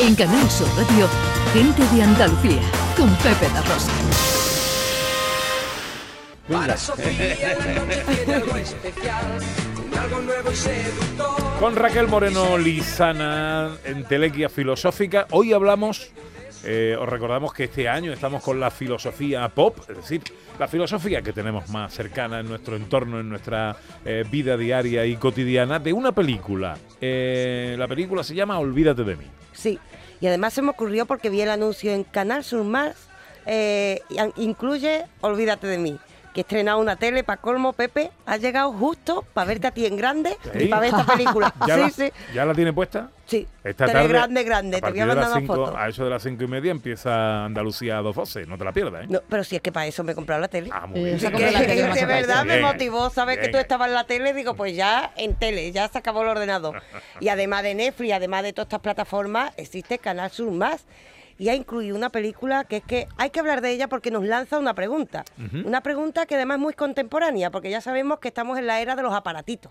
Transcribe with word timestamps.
En 0.00 0.14
Canal 0.14 0.48
Sur 0.48 0.68
Radio, 0.76 1.08
Gente 1.52 1.82
de 1.94 2.02
Andalucía, 2.02 2.62
con 2.96 3.08
Pepe 3.16 3.48
La 3.52 3.62
Rosa. 3.62 3.92
Con 11.58 11.74
Raquel 11.74 12.06
Moreno 12.06 12.56
Lizana 12.56 13.72
en 13.84 14.04
Telequia 14.04 14.48
Filosófica. 14.48 15.26
Hoy 15.32 15.52
hablamos, 15.52 16.12
eh, 16.64 16.96
os 16.98 17.08
recordamos 17.08 17.52
que 17.52 17.64
este 17.64 17.88
año 17.88 18.12
estamos 18.12 18.42
con 18.44 18.60
la 18.60 18.70
filosofía 18.70 19.48
pop, 19.48 19.78
es 19.88 19.96
decir, 19.96 20.22
la 20.60 20.68
filosofía 20.68 21.22
que 21.22 21.32
tenemos 21.32 21.68
más 21.70 21.92
cercana 21.92 22.38
en 22.38 22.48
nuestro 22.48 22.76
entorno, 22.76 23.18
en 23.18 23.28
nuestra 23.28 23.76
eh, 24.04 24.24
vida 24.30 24.56
diaria 24.56 25.04
y 25.06 25.16
cotidiana, 25.16 25.80
de 25.80 25.92
una 25.92 26.12
película. 26.12 26.78
Eh, 27.00 27.74
la 27.76 27.88
película 27.88 28.22
se 28.22 28.36
llama 28.36 28.60
Olvídate 28.60 29.02
de 29.02 29.16
mí. 29.16 29.24
Sí, 29.58 29.80
y 30.20 30.28
además 30.28 30.54
se 30.54 30.62
me 30.62 30.70
ocurrió 30.70 31.04
porque 31.06 31.30
vi 31.30 31.40
el 31.40 31.50
anuncio 31.50 31.92
en 31.92 32.04
Canal 32.04 32.44
Sur 32.44 32.62
Más, 32.62 32.94
eh, 33.44 34.02
incluye 34.36 35.04
Olvídate 35.20 35.66
de 35.66 35.78
mí. 35.78 35.98
Que 36.32 36.40
he 36.40 36.42
estrenado 36.42 36.78
una 36.78 36.94
tele 36.94 37.24
para 37.24 37.40
colmo, 37.40 37.72
Pepe. 37.72 38.12
Has 38.24 38.40
llegado 38.40 38.72
justo 38.72 39.24
para 39.34 39.48
verte 39.48 39.66
a 39.66 39.70
ti 39.72 39.86
en 39.86 39.96
grande 39.96 40.36
y 40.54 40.66
para 40.66 40.82
ver 40.82 40.90
esta 40.90 41.04
película. 41.04 41.52
¿Ya, 41.66 41.74
sí, 41.74 41.80
la, 41.80 41.90
sí, 41.90 42.12
¿Ya 42.32 42.44
la 42.44 42.54
tiene 42.54 42.72
puesta? 42.72 43.10
Sí. 43.28 43.46
Esta 43.62 43.86
Tele 43.86 43.92
tarde, 44.00 44.08
grande, 44.08 44.42
grande. 44.42 44.76
A 44.78 44.80
Te 44.80 44.90
voy 44.90 45.00
a 45.00 45.06
mandar 45.06 45.24
las 45.24 45.30
una 45.32 45.40
cinco- 45.40 45.54
foto. 45.54 45.76
a 45.78 45.88
eso 45.88 46.02
de 46.04 46.10
las 46.10 46.22
cinco 46.22 46.42
y 46.42 46.48
media 46.48 46.72
empieza 46.72 47.44
Andalucía 47.44 47.98
a 47.98 48.02
dos 48.02 48.16
voces. 48.16 48.48
No 48.48 48.58
te 48.58 48.64
la 48.64 48.72
pierdas, 48.72 49.04
¿eh? 49.04 49.06
No, 49.08 49.20
pero 49.28 49.44
si 49.44 49.54
es 49.56 49.62
que 49.62 49.70
para 49.70 49.86
eso 49.86 50.02
me 50.02 50.12
he 50.12 50.14
comprado 50.16 50.40
la 50.40 50.48
tele. 50.48 50.70
Ah, 50.72 50.86
muy 50.86 51.04
bien. 51.04 51.18
Que, 51.18 51.30
la 51.30 51.60
tele 51.60 51.76
que 51.76 51.84
más 51.86 51.94
de 51.94 52.06
verdad 52.06 52.44
me 52.44 52.60
motivó 52.60 53.10
saber 53.10 53.36
que 53.36 53.42
Bien. 53.42 53.52
tú 53.52 53.58
estabas 53.58 53.88
en 53.88 53.94
la 53.94 54.04
tele. 54.04 54.32
Digo, 54.34 54.54
pues 54.54 54.74
ya 54.74 55.12
en 55.16 55.34
tele, 55.36 55.70
ya 55.70 55.86
se 55.88 55.98
acabó 55.98 56.22
el 56.22 56.28
ordenador. 56.28 56.82
Y 57.20 57.28
además 57.28 57.62
de 57.62 57.74
Netflix, 57.74 58.12
además 58.14 58.42
de 58.42 58.52
todas 58.52 58.66
estas 58.66 58.80
plataformas, 58.80 59.52
existe 59.56 59.98
Canal 59.98 60.30
Sur 60.30 60.50
Más. 60.50 60.86
Y 61.40 61.50
ha 61.50 61.54
incluido 61.54 61.94
una 61.94 62.10
película 62.10 62.64
que 62.64 62.78
es 62.78 62.82
que 62.82 63.06
hay 63.16 63.30
que 63.30 63.38
hablar 63.38 63.60
de 63.60 63.70
ella 63.70 63.86
porque 63.86 64.10
nos 64.10 64.24
lanza 64.24 64.58
una 64.58 64.74
pregunta. 64.74 65.24
Una 65.64 65.82
pregunta 65.82 66.26
que 66.26 66.34
además 66.34 66.56
es 66.56 66.62
muy 66.62 66.72
contemporánea, 66.74 67.50
porque 67.52 67.70
ya 67.70 67.80
sabemos 67.80 68.18
que 68.18 68.26
estamos 68.26 68.58
en 68.58 68.66
la 68.66 68.80
era 68.80 68.96
de 68.96 69.02
los 69.02 69.12
aparatitos. 69.14 69.70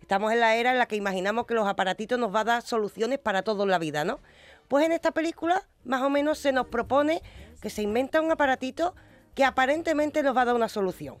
Estamos 0.00 0.32
en 0.32 0.40
la 0.40 0.54
era 0.56 0.72
en 0.72 0.78
la 0.78 0.86
que 0.86 0.96
imaginamos 0.96 1.46
que 1.46 1.54
los 1.54 1.66
aparatitos 1.66 2.18
nos 2.18 2.34
va 2.34 2.40
a 2.40 2.44
dar 2.44 2.62
soluciones 2.62 3.18
para 3.18 3.42
todo 3.42 3.62
en 3.62 3.70
la 3.70 3.78
vida, 3.78 4.04
¿no? 4.04 4.20
Pues 4.68 4.84
en 4.84 4.92
esta 4.92 5.12
película, 5.12 5.62
más 5.84 6.02
o 6.02 6.10
menos, 6.10 6.38
se 6.38 6.52
nos 6.52 6.66
propone 6.66 7.22
que 7.60 7.70
se 7.70 7.82
inventa 7.82 8.20
un 8.20 8.30
aparatito 8.30 8.94
que 9.34 9.44
aparentemente 9.44 10.22
nos 10.22 10.36
va 10.36 10.42
a 10.42 10.44
dar 10.46 10.54
una 10.54 10.68
solución. 10.68 11.16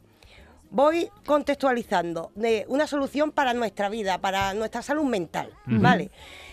Voy 0.70 1.08
contextualizando 1.24 2.32
de 2.34 2.64
una 2.68 2.86
solución 2.86 3.32
para 3.32 3.54
nuestra 3.54 3.88
vida, 3.88 4.18
para 4.18 4.54
nuestra 4.54 4.82
salud 4.82 5.04
mental, 5.04 5.50
¿vale? 5.66 6.10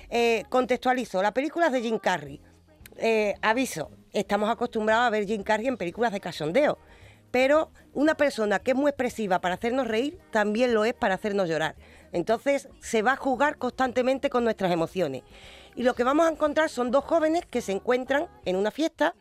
Eh, 0.09 0.43
contextualizo, 0.49 1.21
la 1.23 1.33
película 1.33 1.67
es 1.67 1.71
de 1.71 1.81
Jim 1.81 1.97
Carrey. 1.97 2.39
Eh, 2.97 3.33
aviso, 3.41 3.89
estamos 4.13 4.49
acostumbrados 4.49 5.07
a 5.07 5.09
ver 5.09 5.25
Jim 5.25 5.41
Carrey 5.43 5.67
en 5.67 5.77
películas 5.77 6.11
de 6.11 6.19
cachondeo, 6.19 6.77
pero 7.31 7.71
una 7.93 8.15
persona 8.15 8.59
que 8.59 8.71
es 8.71 8.77
muy 8.77 8.89
expresiva 8.89 9.39
para 9.39 9.55
hacernos 9.55 9.87
reír 9.87 10.19
también 10.31 10.73
lo 10.73 10.85
es 10.85 10.93
para 10.93 11.15
hacernos 11.15 11.49
llorar. 11.49 11.75
Entonces 12.11 12.69
se 12.79 13.01
va 13.01 13.13
a 13.13 13.17
jugar 13.17 13.57
constantemente 13.57 14.29
con 14.29 14.43
nuestras 14.43 14.71
emociones. 14.71 15.23
Y 15.75 15.83
lo 15.83 15.93
que 15.93 16.03
vamos 16.03 16.27
a 16.27 16.31
encontrar 16.31 16.69
son 16.69 16.91
dos 16.91 17.05
jóvenes 17.05 17.45
que 17.45 17.61
se 17.61 17.71
encuentran 17.71 18.27
en 18.45 18.55
una 18.55 18.71
fiesta 18.71 19.15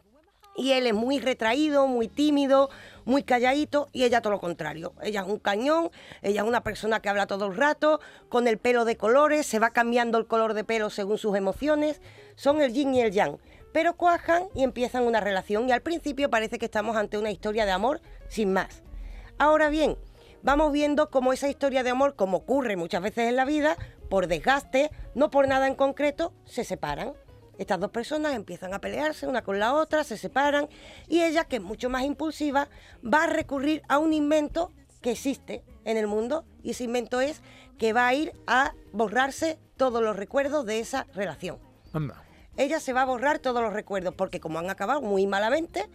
y 0.57 0.73
él 0.73 0.87
es 0.87 0.95
muy 0.95 1.21
retraído, 1.21 1.87
muy 1.87 2.09
tímido, 2.09 2.71
muy 3.05 3.23
calladito 3.23 3.89
y 3.93 4.05
ella 4.05 4.21
todo 4.21 4.33
lo 4.33 4.41
contrario. 4.41 4.93
Ella 5.03 5.21
es 5.21 5.27
un 5.27 5.39
cañón, 5.39 5.91
ella 6.23 6.43
es 6.43 6.47
una 6.47 6.63
persona 6.63 7.01
que 7.01 7.09
habla 7.09 7.27
todo 7.27 7.47
el 7.47 7.57
rato, 7.57 8.01
con 8.29 8.49
el 8.49 8.59
pelo 8.59 8.85
de 8.85 8.97
colores, 8.97 9.47
se 9.47 9.59
va 9.59 9.71
cambiando 9.71 10.19
el 10.19 10.27
color 10.27 10.55
de 10.55 10.65
pelo 10.65 10.91
según 10.91 11.19
sus 11.19 11.37
emociones. 11.37 12.01
Son 12.35 12.61
el 12.61 12.73
yin 12.73 12.95
y 12.95 13.01
el 13.01 13.13
yang. 13.13 13.39
Pero 13.73 13.97
cuajan 13.97 14.49
y 14.55 14.65
empiezan 14.65 15.05
una 15.05 15.21
relación 15.21 15.69
y 15.69 15.73
al 15.73 15.81
principio 15.81 16.29
parece 16.29 16.59
que 16.59 16.65
estamos 16.65 16.97
ante 16.97 17.17
una 17.17 17.31
historia 17.31 17.65
de 17.65 17.71
amor 17.71 18.01
sin 18.29 18.53
más. 18.53 18.83
Ahora 19.39 19.69
bien, 19.69 19.97
vamos 20.43 20.73
viendo 20.73 21.11
cómo 21.11 21.33
esa 21.33 21.49
historia 21.49 21.83
de 21.83 21.91
amor, 21.91 22.17
como 22.17 22.39
ocurre 22.39 22.77
muchas 22.77 23.03
veces 23.03 23.29
en 23.29 23.37
la 23.37 23.45
vida, 23.45 23.77
por 24.09 24.27
desgaste, 24.27 24.91
no 25.15 25.31
por 25.31 25.49
nada 25.49 25.67
en 25.67 25.75
concreto, 25.75 26.33
se 26.45 26.65
separan. 26.65 27.13
Estas 27.59 27.79
dos 27.79 27.91
personas 27.91 28.35
empiezan 28.35 28.73
a 28.73 28.81
pelearse 28.81 29.27
una 29.27 29.43
con 29.43 29.59
la 29.59 29.75
otra, 29.75 30.03
se 30.03 30.17
separan 30.17 30.69
y 31.09 31.23
ella, 31.23 31.45
que 31.45 31.57
es 31.57 31.63
mucho 31.63 31.91
más 31.91 32.05
impulsiva, 32.05 32.69
va 33.05 33.25
a 33.25 33.27
recurrir 33.27 33.83
a 33.89 33.99
un 33.99 34.15
invento 34.15 34.73
que 35.01 35.11
existe 35.11 35.63
en 35.85 35.97
el 35.97 36.07
mundo 36.07 36.45
y 36.63 36.71
ese 36.71 36.85
invento 36.85 37.21
es 37.21 37.43
que 37.79 37.93
va 37.93 38.07
a 38.07 38.15
ir 38.15 38.33
a 38.47 38.75
borrarse 38.93 39.59
todos 39.77 40.03
los 40.03 40.17
recuerdos 40.17 40.67
de 40.67 40.81
esa 40.81 41.07
relación 41.15 41.59
Anda. 41.93 42.23
ella 42.57 42.81
se 42.81 42.93
va 42.93 43.03
a 43.03 43.07
borrar 43.07 43.39
todos 43.39 43.63
los 43.63 43.73
recuerdos 43.73 44.15
porque 44.15 44.41
como 44.41 44.59
han 44.59 44.69
acabado 44.69 45.01
muy 45.01 45.27
malamente 45.27 45.89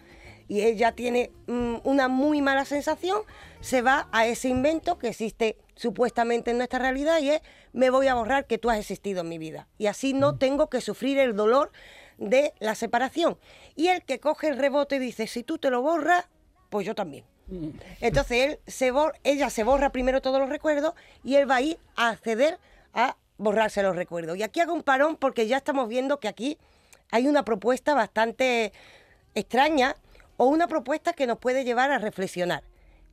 y 0.47 0.61
ella 0.61 0.91
tiene 0.93 1.31
mm, 1.47 1.77
una 1.83 2.07
muy 2.07 2.41
mala 2.41 2.65
sensación, 2.65 3.21
se 3.61 3.81
va 3.81 4.07
a 4.11 4.25
ese 4.27 4.49
invento 4.49 4.97
que 4.97 5.09
existe 5.09 5.57
supuestamente 5.75 6.51
en 6.51 6.57
nuestra 6.57 6.79
realidad 6.79 7.19
y 7.19 7.31
es 7.31 7.41
me 7.73 7.89
voy 7.89 8.07
a 8.07 8.15
borrar 8.15 8.45
que 8.45 8.57
tú 8.57 8.69
has 8.69 8.77
existido 8.77 9.21
en 9.21 9.29
mi 9.29 9.37
vida 9.37 9.67
y 9.77 9.87
así 9.87 10.13
no 10.13 10.37
tengo 10.37 10.69
que 10.69 10.81
sufrir 10.81 11.17
el 11.17 11.35
dolor 11.35 11.71
de 12.17 12.53
la 12.59 12.75
separación. 12.75 13.37
Y 13.75 13.87
el 13.87 14.03
que 14.03 14.19
coge 14.19 14.47
el 14.47 14.57
rebote 14.57 14.99
dice, 14.99 15.27
si 15.27 15.43
tú 15.43 15.57
te 15.57 15.69
lo 15.69 15.81
borras, 15.81 16.25
pues 16.69 16.85
yo 16.85 16.95
también. 16.95 17.25
Entonces 18.01 18.37
él 18.45 18.59
se 18.65 18.91
ella 19.23 19.49
se 19.51 19.63
borra 19.63 19.91
primero 19.91 20.21
todos 20.21 20.39
los 20.39 20.49
recuerdos 20.49 20.95
y 21.23 21.35
él 21.35 21.49
va 21.49 21.57
a 21.57 21.61
ir 21.61 21.77
a 21.95 22.09
acceder 22.09 22.59
a 22.93 23.17
borrarse 23.37 23.83
los 23.83 23.95
recuerdos. 23.95 24.37
Y 24.37 24.43
aquí 24.43 24.61
hago 24.61 24.73
un 24.73 24.81
parón 24.81 25.15
porque 25.15 25.45
ya 25.47 25.57
estamos 25.57 25.87
viendo 25.87 26.19
que 26.19 26.27
aquí 26.27 26.57
hay 27.11 27.27
una 27.27 27.45
propuesta 27.45 27.93
bastante 27.93 28.73
extraña 29.35 29.95
o 30.37 30.45
una 30.45 30.67
propuesta 30.67 31.13
que 31.13 31.27
nos 31.27 31.39
puede 31.39 31.63
llevar 31.63 31.91
a 31.91 31.97
reflexionar. 31.97 32.63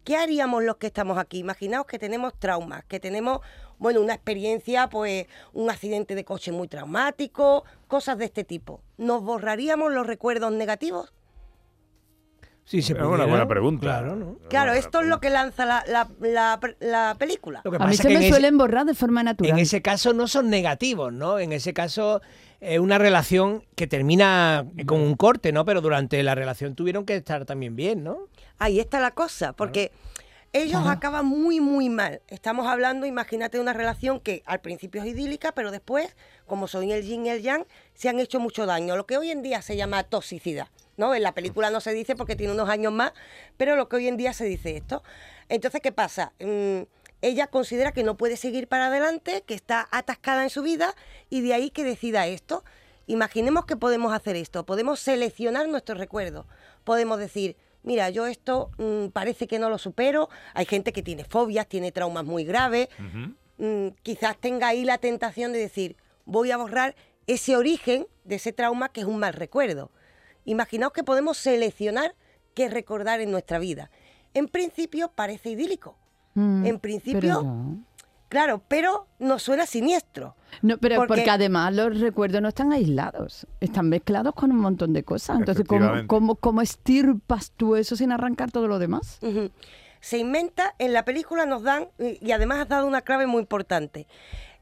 ¿Qué 0.05 0.17
haríamos 0.17 0.65
los 0.65 0.79
que 0.79 0.89
estamos 0.89 1.17
aquí? 1.17 1.39
Imaginaos 1.39 1.87
que 1.87 1.99
tenemos 1.99 2.35
traumas, 2.37 2.85
que 2.87 2.99
tenemos, 2.99 3.41
bueno, 3.79 4.01
una 4.01 4.15
experiencia, 4.15 4.89
pues 4.89 5.27
un 5.53 5.71
accidente 5.71 6.17
de 6.17 6.25
coche 6.25 6.51
muy 6.51 6.67
traumático, 6.67 7.65
cosas 7.87 8.19
de 8.19 8.25
este 8.25 8.43
tipo. 8.43 8.83
¿Nos 8.97 9.23
borraríamos 9.23 9.93
los 9.93 10.07
recuerdos 10.07 10.51
negativos? 10.53 11.13
Sí, 12.65 12.81
se 12.81 12.93
Es 12.93 12.99
una 13.01 13.25
buena 13.27 13.47
pregunta. 13.49 13.83
Claro, 13.83 14.17
¿no? 14.17 14.39
Claro, 14.49 14.73
esto 14.73 15.01
es 15.01 15.07
lo 15.09 15.21
que 15.21 15.31
lanza 15.31 15.67
la, 15.67 15.85
la- 15.89 16.09
la- 16.21 16.59
la 16.81 17.17
película. 17.19 17.61
Lo 17.65 17.71
que 17.71 17.77
A 17.77 17.81
pasa 17.81 17.89
mí 17.89 17.95
es 17.95 18.01
se 18.01 18.03
que 18.05 18.09
me 18.09 18.15
en 18.15 18.23
ese- 18.23 18.31
suelen 18.31 18.57
borrar 18.59 18.87
de 18.87 18.95
forma 18.95 19.23
natural. 19.23 19.53
En 19.53 19.59
ese 19.59 19.83
caso 19.83 20.13
no 20.13 20.29
son 20.29 20.49
negativos, 20.49 21.13
¿no? 21.13 21.39
En 21.39 21.53
ese 21.53 21.73
caso 21.75 22.23
es 22.61 22.79
una 22.79 22.97
relación 22.99 23.65
que 23.75 23.87
termina 23.89 24.65
con 24.87 25.01
un 25.01 25.17
corte, 25.17 25.53
¿no? 25.53 25.65
Pero 25.65 25.81
durante 25.81 26.23
la 26.23 26.35
relación 26.37 26.75
tuvieron 26.77 27.05
que 27.05 27.17
estar 27.17 27.45
también 27.45 27.75
bien, 27.75 28.05
¿no? 28.05 28.29
Ahí 28.59 28.79
está 28.79 29.01
la 29.01 29.11
cosa, 29.11 29.53
porque 29.53 29.91
ellos 30.53 30.87
acaban 30.87 31.25
muy, 31.25 31.61
muy 31.61 31.89
mal. 31.89 32.21
Estamos 32.29 32.67
hablando, 32.67 33.07
imagínate, 33.07 33.57
de 33.57 33.63
una 33.63 33.73
relación 33.73 34.21
que 34.21 34.43
al 34.45 34.61
principio 34.61 35.03
es 35.03 35.09
idílica, 35.09 35.53
pero 35.53 35.71
después, 35.71 36.15
como 36.47 36.69
son 36.69 36.91
el 36.91 37.03
yin 37.03 37.25
y 37.25 37.31
el 37.31 37.43
yang, 37.43 37.65
se 37.95 38.11
han 38.11 38.21
hecho 38.21 38.39
mucho 38.39 38.67
daño. 38.67 38.97
Lo 38.97 39.07
que 39.07 39.17
hoy 39.17 39.31
en 39.31 39.43
día 39.43 39.63
se 39.63 39.77
llama 39.77 40.05
toxicidad. 40.05 40.69
¿no? 40.99 41.15
En 41.15 41.23
la 41.23 41.33
película 41.33 41.71
no 41.71 41.81
se 41.81 41.93
dice 41.95 42.17
porque 42.17 42.37
tiene 42.37 42.53
unos 42.53 42.69
años 42.69 42.93
más, 42.93 43.13
pero 43.57 43.77
lo 43.77 43.89
que 43.89 43.97
hoy 43.97 44.09
en 44.09 44.19
día 44.19 44.35
se 44.35 44.45
dice 44.45 44.77
esto. 44.77 45.03
Entonces, 45.49 45.81
¿qué 45.81 45.91
pasa? 45.91 46.33
Mm, 46.39 46.83
ella 47.23 47.47
considera 47.47 47.93
que 47.93 48.03
no 48.03 48.17
puede 48.17 48.37
seguir 48.37 48.69
para 48.69 48.89
adelante, 48.89 49.45
que 49.47 49.55
está 49.55 49.89
atascada 49.91 50.43
en 50.43 50.51
su 50.51 50.63
vida 50.63 50.95
y 51.31 51.41
de 51.41 51.55
ahí 51.55 51.71
que 51.71 51.83
decida 51.83 52.27
esto. 52.27 52.63
Imaginemos 53.07 53.65
que 53.65 53.77
podemos 53.77 54.13
hacer 54.13 54.37
esto, 54.37 54.67
podemos 54.67 55.01
seleccionar 55.01 55.69
nuestros 55.69 55.99
recuerdos, 55.99 56.47
podemos 56.85 57.19
decir, 57.19 57.57
mira, 57.83 58.11
yo 58.11 58.27
esto 58.27 58.71
mm, 58.79 59.09
parece 59.09 59.47
que 59.47 59.59
no 59.59 59.71
lo 59.71 59.79
supero, 59.79 60.29
hay 60.55 60.67
gente 60.67 60.93
que 60.93 61.03
tiene 61.03 61.25
fobias, 61.25 61.67
tiene 61.67 61.93
traumas 61.93 62.25
muy 62.25 62.45
graves, 62.45 62.89
mm, 63.59 63.89
quizás 64.03 64.37
tenga 64.39 64.69
ahí 64.69 64.85
la 64.85 64.99
tentación 64.99 65.53
de 65.53 65.59
decir, 65.59 65.97
voy 66.25 66.51
a 66.51 66.57
borrar 66.57 66.95
ese 67.27 67.57
origen 67.57 68.07
de 68.25 68.37
ese 68.37 68.53
trauma 68.53 68.89
que 68.89 69.01
es 69.01 69.07
un 69.07 69.19
mal 69.19 69.33
recuerdo. 69.33 69.91
Imaginaos 70.45 70.93
que 70.93 71.05
podemos 71.05 71.39
seleccionar 71.39 72.15
qué 72.55 72.69
recordar 72.69 73.21
en 73.21 73.31
nuestra 73.31 73.59
vida. 73.59 73.91
En 74.35 74.49
principio 74.49 75.11
parece 75.15 75.51
idílico. 75.51 75.97
Mm, 76.35 76.67
en 76.67 76.79
principio, 76.79 77.43
no. 77.43 77.85
Claro, 78.33 78.63
pero 78.67 79.09
nos 79.19 79.43
suena 79.43 79.67
siniestro. 79.67 80.35
No, 80.63 80.79
pero 80.79 80.97
Porque- 80.97 81.09
porque... 81.09 81.31
además 81.31 81.75
los 81.75 82.01
recuerdos 82.01 82.41
no 82.41 82.49
están 82.49 82.73
aislados, 82.73 83.47
están 83.61 83.91
mezclados 83.91 84.35
con 84.35 84.51
un 84.51 84.57
montón 84.59 84.95
de 84.95 85.03
cosas. 85.05 85.39
Entonces, 85.39 85.67
¿cómo, 85.69 85.91
cómo, 86.07 86.35
cómo 86.37 86.63
estirpas 86.63 87.53
tú 87.55 87.77
eso 87.77 87.95
sin 87.95 88.11
arrancar 88.11 88.51
todo 88.51 88.69
lo 88.69 88.79
demás? 88.79 89.19
Se 90.01 90.17
inventa, 90.17 90.75
en 90.79 90.95
la 90.95 91.05
película 91.05 91.45
nos 91.45 91.63
dan, 91.63 91.89
y 91.99 92.33
además 92.33 92.61
has 92.61 92.69
dado 92.69 92.87
una 92.87 93.03
clave 93.03 93.27
muy 93.27 93.41
importante. 93.41 94.07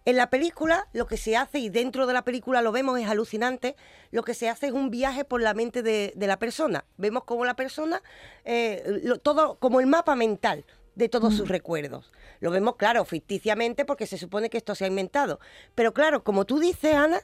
En 0.05 0.17
la 0.17 0.31
película 0.31 0.89
lo 0.93 1.07
que 1.07 1.17
se 1.17 1.37
hace, 1.37 1.61
y 1.61 1.69
dentro 1.69 2.07
de 2.09 2.13
la 2.15 2.23
película 2.23 2.63
lo 2.63 2.73
vemos, 2.73 2.99
es 2.99 3.09
alucinante, 3.09 3.77
lo 4.11 4.25
que 4.25 4.35
se 4.35 4.49
hace 4.49 4.67
es 4.67 4.73
un 4.73 4.91
viaje 4.91 5.25
por 5.25 5.41
la 5.41 5.55
mente 5.55 5.83
de, 5.85 6.13
de 6.17 6.27
la 6.27 6.39
persona. 6.41 6.85
Vemos 6.97 7.23
como 7.25 7.45
la 7.45 7.55
persona, 7.55 8.03
eh, 8.45 9.01
lo- 9.05 9.19
todo 9.19 9.59
como 9.61 9.79
el 9.79 9.87
mapa 9.87 10.17
mental 10.17 10.65
de 10.95 11.09
todos 11.09 11.35
sus 11.35 11.49
recuerdos. 11.49 12.13
Lo 12.41 12.51
vemos, 12.51 12.77
claro, 12.77 13.05
ficticiamente 13.05 13.85
porque 13.85 14.07
se 14.07 14.19
supone 14.19 14.51
que 14.51 14.59
esto 14.59 14.75
se 14.75 14.85
ha 14.85 14.89
inventado. 14.89 15.41
Pero 15.75 15.95
claro, 15.95 16.25
como 16.25 16.45
tú 16.45 16.59
dices, 16.59 16.95
Ana, 16.95 17.21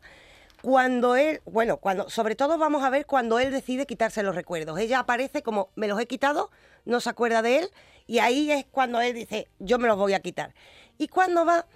cuando 0.62 1.16
él, 1.16 1.42
bueno, 1.44 1.76
cuando, 1.76 2.08
sobre 2.10 2.34
todo 2.34 2.58
vamos 2.58 2.84
a 2.84 2.90
ver 2.90 3.06
cuando 3.06 3.38
él 3.38 3.50
decide 3.50 3.86
quitarse 3.86 4.22
los 4.22 4.34
recuerdos. 4.34 4.78
Ella 4.78 5.00
aparece 5.00 5.42
como, 5.42 5.70
me 5.76 5.88
los 5.88 6.00
he 6.00 6.06
quitado, 6.06 6.50
no 6.84 7.00
se 7.00 7.10
acuerda 7.10 7.42
de 7.42 7.58
él, 7.58 7.70
y 8.06 8.18
ahí 8.18 8.50
es 8.50 8.64
cuando 8.70 9.00
él 9.00 9.14
dice, 9.14 9.48
yo 9.58 9.78
me 9.78 9.88
los 9.88 9.96
voy 9.96 10.14
a 10.14 10.20
quitar. 10.20 10.54
Y 10.98 11.08
cuando 11.08 11.44
va, 11.44 11.66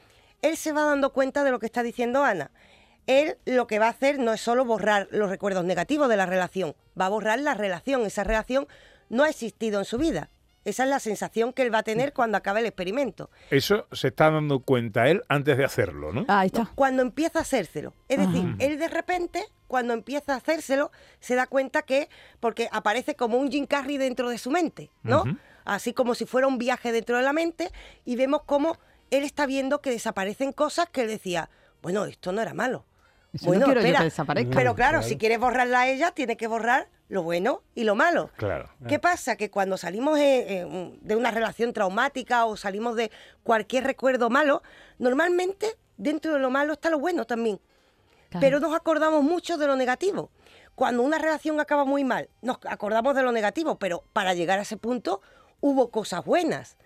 él 0.42 0.56
se 0.56 0.72
va 0.72 0.84
dando 0.84 1.12
cuenta 1.12 1.44
de 1.44 1.50
lo 1.50 1.58
que 1.58 1.66
está 1.66 1.82
diciendo 1.82 2.24
Ana. 2.24 2.50
Él 3.06 3.38
lo 3.44 3.66
que 3.66 3.78
va 3.78 3.86
a 3.86 3.90
hacer 3.90 4.18
no 4.18 4.32
es 4.32 4.40
solo 4.40 4.64
borrar 4.64 5.08
los 5.10 5.30
recuerdos 5.30 5.64
negativos 5.64 6.08
de 6.08 6.16
la 6.16 6.26
relación, 6.26 6.76
va 6.98 7.06
a 7.06 7.10
borrar 7.10 7.40
la 7.40 7.54
relación. 7.54 8.06
Esa 8.06 8.24
relación 8.24 8.68
no 9.08 9.24
ha 9.24 9.28
existido 9.28 9.78
en 9.80 9.84
su 9.84 9.98
vida. 9.98 10.30
Esa 10.64 10.84
es 10.84 10.90
la 10.90 11.00
sensación 11.00 11.52
que 11.52 11.62
él 11.62 11.72
va 11.72 11.78
a 11.78 11.82
tener 11.82 12.12
cuando 12.12 12.36
acabe 12.36 12.60
el 12.60 12.66
experimento. 12.66 13.30
Eso 13.50 13.86
se 13.92 14.08
está 14.08 14.30
dando 14.30 14.60
cuenta 14.60 15.08
él 15.08 15.22
antes 15.28 15.56
de 15.56 15.64
hacerlo, 15.64 16.12
¿no? 16.12 16.26
Ahí 16.28 16.46
está. 16.48 16.70
Cuando 16.74 17.02
empieza 17.02 17.38
a 17.38 17.42
hacérselo. 17.42 17.94
Es 18.08 18.18
decir, 18.18 18.54
él 18.58 18.78
de 18.78 18.88
repente, 18.88 19.42
cuando 19.66 19.94
empieza 19.94 20.34
a 20.34 20.36
hacérselo, 20.36 20.90
se 21.18 21.34
da 21.34 21.46
cuenta 21.46 21.82
que, 21.82 22.10
porque 22.40 22.68
aparece 22.72 23.16
como 23.16 23.38
un 23.38 23.50
Jim 23.50 23.66
Carrey 23.66 23.96
dentro 23.96 24.28
de 24.28 24.36
su 24.36 24.50
mente, 24.50 24.90
¿no? 25.02 25.24
Así 25.64 25.94
como 25.94 26.14
si 26.14 26.26
fuera 26.26 26.46
un 26.46 26.58
viaje 26.58 26.92
dentro 26.92 27.16
de 27.16 27.22
la 27.22 27.32
mente, 27.32 27.70
y 28.04 28.16
vemos 28.16 28.42
cómo 28.44 28.78
él 29.10 29.24
está 29.24 29.46
viendo 29.46 29.80
que 29.80 29.90
desaparecen 29.90 30.52
cosas 30.52 30.88
que 30.90 31.02
él 31.02 31.08
decía, 31.08 31.48
bueno, 31.82 32.04
esto 32.04 32.32
no 32.32 32.42
era 32.42 32.54
malo. 32.54 32.84
Eso 33.32 33.46
bueno, 33.46 33.60
no 33.60 33.66
quiero 33.66 33.80
yo 33.80 33.86
espera, 33.86 33.98
que 34.00 34.04
desaparezca. 34.04 34.56
Pero 34.56 34.74
claro, 34.74 35.02
si 35.02 35.16
quieres 35.16 35.38
borrarla 35.38 35.80
a 35.80 35.88
ella, 35.88 36.10
tiene 36.10 36.36
que 36.36 36.48
borrar 36.48 36.88
lo 37.10 37.24
bueno 37.24 37.62
y 37.74 37.84
lo 37.84 37.96
malo. 37.96 38.30
Claro. 38.36 38.70
¿Qué 38.88 38.98
pasa? 38.98 39.36
Que 39.36 39.50
cuando 39.50 39.76
salimos 39.76 40.18
eh, 40.18 40.62
eh, 40.62 40.98
de 41.02 41.16
una 41.16 41.32
relación 41.32 41.72
traumática 41.72 42.46
o 42.46 42.56
salimos 42.56 42.94
de 42.96 43.10
cualquier 43.42 43.84
recuerdo 43.84 44.30
malo, 44.30 44.62
normalmente 44.98 45.76
dentro 45.96 46.32
de 46.32 46.38
lo 46.38 46.50
malo 46.50 46.72
está 46.72 46.88
lo 46.88 47.00
bueno 47.00 47.26
también. 47.26 47.60
Claro. 48.30 48.40
Pero 48.40 48.60
nos 48.60 48.74
acordamos 48.74 49.24
mucho 49.24 49.58
de 49.58 49.66
lo 49.66 49.74
negativo. 49.74 50.30
Cuando 50.76 51.02
una 51.02 51.18
relación 51.18 51.58
acaba 51.58 51.84
muy 51.84 52.04
mal, 52.04 52.30
nos 52.42 52.58
acordamos 52.64 53.16
de 53.16 53.24
lo 53.24 53.32
negativo, 53.32 53.76
pero 53.78 54.04
para 54.12 54.32
llegar 54.32 54.60
a 54.60 54.62
ese 54.62 54.76
punto 54.76 55.20
hubo 55.60 55.90
cosas 55.90 56.24
buenas. 56.24 56.76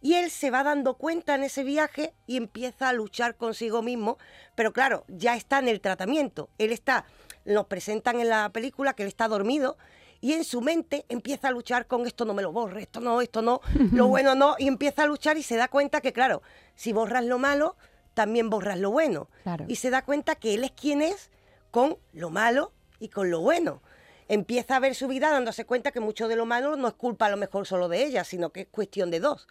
Y 0.00 0.14
él 0.14 0.30
se 0.30 0.50
va 0.50 0.62
dando 0.62 0.94
cuenta 0.94 1.34
en 1.34 1.44
ese 1.44 1.62
viaje 1.62 2.14
y 2.26 2.38
empieza 2.38 2.88
a 2.88 2.92
luchar 2.94 3.36
consigo 3.36 3.82
mismo, 3.82 4.16
pero 4.54 4.72
claro, 4.72 5.04
ya 5.08 5.36
está 5.36 5.58
en 5.58 5.68
el 5.68 5.80
tratamiento. 5.80 6.48
Él 6.58 6.72
está, 6.72 7.04
nos 7.44 7.66
presentan 7.66 8.20
en 8.20 8.28
la 8.28 8.50
película 8.50 8.94
que 8.94 9.02
él 9.02 9.08
está 9.08 9.28
dormido 9.28 9.76
y 10.20 10.32
en 10.32 10.44
su 10.44 10.60
mente 10.60 11.04
empieza 11.08 11.48
a 11.48 11.50
luchar 11.50 11.86
con 11.86 12.06
esto 12.06 12.24
no 12.24 12.32
me 12.32 12.42
lo 12.42 12.52
borre, 12.52 12.82
esto 12.82 13.00
no, 13.00 13.20
esto 13.20 13.42
no, 13.42 13.60
lo 13.92 14.06
bueno 14.08 14.34
no, 14.34 14.56
y 14.58 14.68
empieza 14.68 15.02
a 15.02 15.06
luchar 15.06 15.36
y 15.36 15.42
se 15.42 15.56
da 15.56 15.68
cuenta 15.68 16.00
que 16.00 16.12
claro, 16.12 16.42
si 16.74 16.92
borras 16.92 17.24
lo 17.24 17.38
malo, 17.38 17.76
también 18.14 18.48
borras 18.48 18.78
lo 18.78 18.90
bueno. 18.90 19.28
Claro. 19.42 19.66
Y 19.68 19.76
se 19.76 19.90
da 19.90 20.02
cuenta 20.02 20.36
que 20.36 20.54
él 20.54 20.64
es 20.64 20.70
quien 20.70 21.02
es 21.02 21.30
con 21.70 21.98
lo 22.12 22.30
malo 22.30 22.72
y 23.00 23.08
con 23.08 23.30
lo 23.30 23.40
bueno. 23.40 23.82
Empieza 24.28 24.76
a 24.76 24.80
ver 24.80 24.94
su 24.94 25.08
vida 25.08 25.30
dándose 25.30 25.66
cuenta 25.66 25.90
que 25.90 26.00
mucho 26.00 26.28
de 26.28 26.36
lo 26.36 26.46
malo 26.46 26.76
no 26.76 26.88
es 26.88 26.94
culpa 26.94 27.26
a 27.26 27.30
lo 27.30 27.36
mejor 27.36 27.66
solo 27.66 27.88
de 27.88 28.04
ella, 28.04 28.24
sino 28.24 28.50
que 28.50 28.62
es 28.62 28.66
cuestión 28.68 29.10
de 29.10 29.20
dos. 29.20 29.46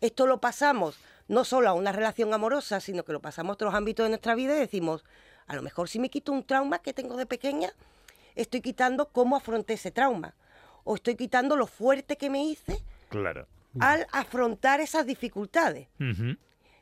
Esto 0.00 0.26
lo 0.26 0.40
pasamos 0.40 0.96
no 1.28 1.44
solo 1.44 1.68
a 1.68 1.74
una 1.74 1.92
relación 1.92 2.32
amorosa, 2.32 2.80
sino 2.80 3.04
que 3.04 3.12
lo 3.12 3.20
pasamos 3.20 3.50
a 3.50 3.54
otros 3.54 3.74
ámbitos 3.74 4.04
de 4.04 4.10
nuestra 4.10 4.34
vida 4.34 4.56
y 4.56 4.60
decimos, 4.60 5.04
a 5.46 5.54
lo 5.56 5.62
mejor 5.62 5.88
si 5.88 5.98
me 5.98 6.08
quito 6.10 6.32
un 6.32 6.44
trauma 6.44 6.78
que 6.80 6.92
tengo 6.92 7.16
de 7.16 7.26
pequeña, 7.26 7.70
estoy 8.34 8.60
quitando 8.60 9.08
cómo 9.10 9.36
afronté 9.36 9.74
ese 9.74 9.90
trauma. 9.90 10.34
O 10.84 10.96
estoy 10.96 11.16
quitando 11.16 11.56
lo 11.56 11.66
fuerte 11.66 12.16
que 12.16 12.28
me 12.30 12.44
hice 12.44 12.82
Claro. 13.08 13.46
al 13.80 14.06
afrontar 14.12 14.80
esas 14.80 15.06
dificultades. 15.06 15.88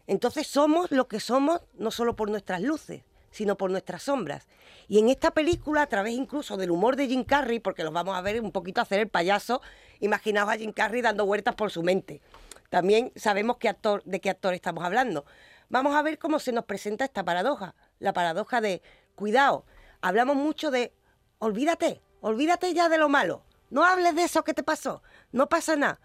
Entonces 0.07 0.47
somos 0.47 0.91
lo 0.91 1.07
que 1.09 1.21
somos 1.21 1.61
no 1.75 1.91
solo 1.91 2.17
por 2.17 2.29
nuestras 2.31 2.61
luces, 2.61 3.03
sino 3.31 3.57
por 3.57 3.71
nuestras 3.71 4.03
sombras. 4.03 4.47
Y 4.89 4.99
en 4.99 5.09
esta 5.09 5.31
película, 5.31 5.83
a 5.83 5.87
través 5.87 6.15
incluso 6.15 6.57
del 6.57 6.71
humor 6.71 6.97
de 6.97 7.07
Jim 7.07 7.25
Carrey, 7.25 7.61
porque 7.61 7.85
los 7.85 7.93
vamos 7.93 8.17
a 8.17 8.21
ver 8.21 8.41
un 8.41 8.53
poquito 8.53 8.81
hacer 8.81 9.01
el 9.01 9.09
payaso, 9.09 9.63
imaginaos 10.01 10.51
a 10.51 10.57
Jim 10.59 10.73
Carrey 10.73 11.01
dando 11.01 11.25
vueltas 11.25 11.55
por 11.55 11.71
su 11.71 11.83
mente. 11.83 12.21
También 12.69 13.13
sabemos 13.17 13.57
qué 13.59 13.69
actor, 13.69 14.03
de 14.05 14.21
qué 14.21 14.31
actor 14.31 14.53
estamos 14.55 14.85
hablando. 14.85 15.25
Vamos 15.69 15.95
a 15.95 16.03
ver 16.03 16.19
cómo 16.19 16.39
se 16.39 16.53
nos 16.53 16.65
presenta 16.65 17.05
esta 17.05 17.25
paradoja, 17.25 17.75
la 18.03 18.13
paradoja 18.13 18.61
de, 18.61 18.83
cuidado, 19.15 19.65
hablamos 20.01 20.37
mucho 20.37 20.71
de, 20.71 20.93
olvídate, 21.39 22.03
olvídate 22.21 22.75
ya 22.75 22.89
de 22.89 22.99
lo 22.99 23.09
malo, 23.09 23.45
no 23.71 23.85
hables 23.85 24.15
de 24.17 24.25
eso 24.25 24.45
que 24.45 24.55
te 24.55 24.63
pasó, 24.63 25.03
no 25.31 25.49
pasa 25.49 25.77
nada. 25.77 26.01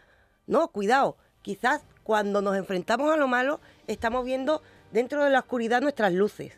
No, 0.45 0.69
cuidado, 0.69 1.17
quizás 1.41 1.81
cuando 2.03 2.41
nos 2.41 2.55
enfrentamos 2.55 3.11
a 3.11 3.17
lo 3.17 3.27
malo 3.27 3.59
estamos 3.87 4.23
viendo 4.23 4.61
dentro 4.91 5.23
de 5.25 5.29
la 5.29 5.39
oscuridad 5.39 5.81
nuestras 5.81 6.13
luces. 6.13 6.53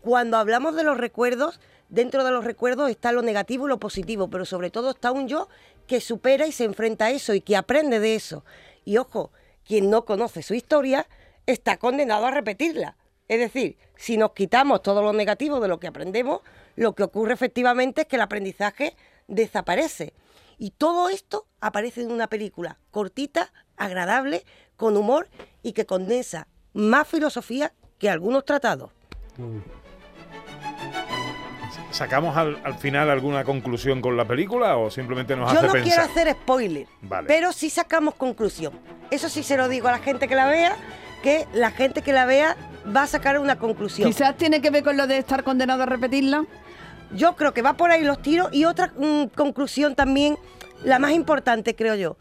Cuando 0.00 0.36
hablamos 0.36 0.76
de 0.76 0.84
los 0.84 0.98
recuerdos, 0.98 1.58
dentro 1.88 2.22
de 2.22 2.30
los 2.30 2.44
recuerdos 2.44 2.90
está 2.90 3.10
lo 3.10 3.22
negativo 3.22 3.66
y 3.66 3.70
lo 3.70 3.80
positivo, 3.80 4.28
pero 4.28 4.44
sobre 4.44 4.70
todo 4.70 4.90
está 4.90 5.10
un 5.10 5.26
yo 5.26 5.48
que 5.86 6.00
supera 6.00 6.46
y 6.46 6.52
se 6.52 6.64
enfrenta 6.64 7.06
a 7.06 7.10
eso 7.10 7.34
y 7.34 7.40
que 7.40 7.56
aprende 7.56 7.98
de 7.98 8.14
eso. 8.14 8.44
Y 8.84 8.98
ojo, 8.98 9.32
quien 9.64 9.90
no 9.90 10.04
conoce 10.04 10.42
su 10.42 10.54
historia 10.54 11.08
está 11.46 11.78
condenado 11.78 12.26
a 12.26 12.30
repetirla. 12.30 12.96
Es 13.32 13.38
decir, 13.38 13.78
si 13.96 14.18
nos 14.18 14.32
quitamos 14.32 14.82
todo 14.82 15.00
lo 15.00 15.14
negativo 15.14 15.58
de 15.58 15.66
lo 15.66 15.80
que 15.80 15.86
aprendemos, 15.86 16.42
lo 16.76 16.94
que 16.94 17.02
ocurre 17.02 17.32
efectivamente 17.32 18.02
es 18.02 18.06
que 18.06 18.16
el 18.16 18.22
aprendizaje 18.22 18.94
desaparece. 19.26 20.12
Y 20.58 20.72
todo 20.72 21.08
esto 21.08 21.46
aparece 21.58 22.02
en 22.02 22.12
una 22.12 22.26
película 22.26 22.78
cortita, 22.90 23.50
agradable, 23.78 24.44
con 24.76 24.98
humor 24.98 25.30
y 25.62 25.72
que 25.72 25.86
condensa 25.86 26.46
más 26.74 27.08
filosofía 27.08 27.72
que 27.98 28.10
algunos 28.10 28.44
tratados. 28.44 28.90
¿Sacamos 31.90 32.36
al, 32.36 32.60
al 32.64 32.74
final 32.74 33.08
alguna 33.08 33.44
conclusión 33.44 34.02
con 34.02 34.14
la 34.14 34.26
película 34.26 34.76
o 34.76 34.90
simplemente 34.90 35.36
nos 35.36 35.50
Yo 35.52 35.58
hace 35.58 35.66
no 35.68 35.72
pensar? 35.72 35.88
quiero 35.88 36.02
hacer 36.12 36.32
spoiler, 36.42 36.86
Vale. 37.00 37.28
pero 37.28 37.50
sí 37.54 37.70
sacamos 37.70 38.14
conclusión. 38.14 38.78
Eso 39.10 39.30
sí 39.30 39.42
se 39.42 39.56
lo 39.56 39.68
digo 39.68 39.88
a 39.88 39.92
la 39.92 39.98
gente 40.00 40.28
que 40.28 40.34
la 40.34 40.48
vea, 40.48 40.76
que 41.22 41.46
la 41.54 41.70
gente 41.70 42.02
que 42.02 42.12
la 42.12 42.26
vea 42.26 42.56
va 42.94 43.04
a 43.04 43.06
sacar 43.06 43.38
una 43.38 43.56
conclusión. 43.58 44.08
Quizás 44.08 44.36
tiene 44.36 44.60
que 44.60 44.70
ver 44.70 44.82
con 44.84 44.96
lo 44.96 45.06
de 45.06 45.18
estar 45.18 45.44
condenado 45.44 45.84
a 45.84 45.86
repetirla. 45.86 46.44
Yo 47.14 47.36
creo 47.36 47.52
que 47.54 47.62
va 47.62 47.74
por 47.74 47.90
ahí 47.90 48.02
los 48.04 48.20
tiros 48.20 48.48
y 48.52 48.64
otra 48.64 48.92
mm, 48.96 49.26
conclusión 49.34 49.94
también, 49.94 50.36
la 50.84 50.98
más 50.98 51.12
importante 51.12 51.74
creo 51.76 51.94
yo. 51.94 52.16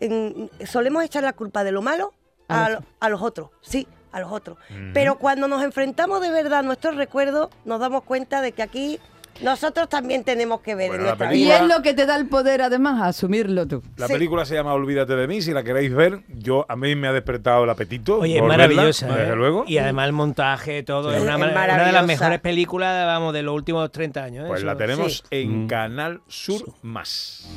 En- 0.00 0.50
solemos 0.66 1.04
echar 1.04 1.24
la 1.24 1.32
culpa 1.32 1.64
de 1.64 1.72
lo 1.72 1.82
malo 1.82 2.12
A 2.48 2.64
a, 2.64 2.70
los 2.70 2.80
lo- 2.80 2.86
a 3.00 3.08
los 3.08 3.22
otros, 3.22 3.50
sí, 3.60 3.86
a 4.12 4.20
los 4.20 4.30
otros. 4.32 4.56
Pero 4.94 5.18
cuando 5.18 5.48
nos 5.48 5.62
enfrentamos 5.62 6.20
de 6.22 6.30
verdad 6.30 6.60
a 6.60 6.62
nuestros 6.62 6.94
recuerdos, 6.96 7.50
nos 7.64 7.80
damos 7.80 8.04
cuenta 8.04 8.40
de 8.40 8.52
que 8.52 8.62
aquí 8.62 9.00
nosotros 9.42 9.88
también 9.88 10.24
tenemos 10.24 10.60
que 10.60 10.74
ver 10.74 10.88
Bueno, 10.88 11.08
en 11.08 11.14
Y 11.14 11.16
película- 11.18 11.30
vida. 11.30 11.56
es 11.58 11.76
lo 11.76 11.82
que 11.82 11.94
te 11.94 12.06
da 12.06 12.16
el 12.16 12.28
poder, 12.28 12.62
además, 12.62 13.00
a 13.02 13.06
asumirlo 13.08 13.66
tú. 13.66 13.82
La 13.96 14.06
Sí. 14.06 14.12
película 14.12 14.44
se 14.44 14.54
llama 14.54 14.72
Olvídate 14.72 15.14
de 15.16 15.26
mí, 15.28 15.40
si 15.42 15.52
la 15.52 15.62
queréis 15.62 15.94
ver, 15.94 16.20
yo 16.28 16.66
a 16.68 16.76
mí 16.76 16.94
me 16.96 17.08
ha 17.08 17.12
despertado 17.12 17.64
el 17.64 17.70
apetito. 17.70 18.18
Oye, 18.18 18.36
es 18.38 18.42
maravillosa. 18.42 19.06
desde 19.06 19.32
¿eh? 19.32 19.36
lugo. 19.36 19.64
Y 19.66 19.78
además 19.78 20.06
el 20.06 20.12
montaje, 20.12 20.82
todo. 20.82 21.10
Sí. 21.10 21.16
Es 21.16 21.22
una, 21.22 21.34
Es 21.34 21.38
ma- 21.40 21.64
una 21.64 21.86
de 21.86 21.92
las 21.92 22.06
mejores 22.06 22.40
películas, 22.40 23.06
vamos, 23.06 23.32
de 23.32 23.42
los 23.42 23.54
últimos 23.54 23.90
30 23.92 24.24
años. 24.24 24.44
¿eh? 24.44 24.48
Pues 24.48 24.58
Eso- 24.60 24.66
la 24.66 24.76
tenemos 24.76 25.18
Sí. 25.18 25.22
en 25.30 25.66
Canal 25.68 26.20
Sur 26.26 26.62
Más. 26.82 27.48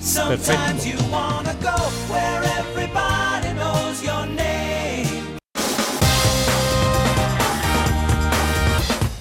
Name. 4.35 5.11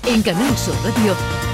En 0.07 0.23
Canal 0.23 0.57
Sur 0.57 0.75
Radio, 0.83 1.15